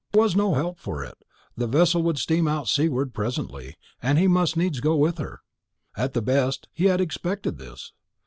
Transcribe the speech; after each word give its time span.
There 0.13 0.23
was 0.23 0.35
no 0.35 0.55
help 0.55 0.79
for 0.79 1.03
it: 1.03 1.13
the 1.55 1.67
vessel 1.67 2.01
would 2.01 2.17
steam 2.17 2.47
out 2.47 2.67
seaward 2.67 3.13
presently, 3.13 3.75
and 4.01 4.17
he 4.17 4.25
must 4.27 4.57
needs 4.57 4.79
go 4.79 4.95
with 4.95 5.19
her. 5.19 5.41
At 5.95 6.13
the 6.15 6.23
best, 6.23 6.67
he 6.73 6.85
had 6.85 6.99
expected 6.99 7.59
this. 7.59 7.93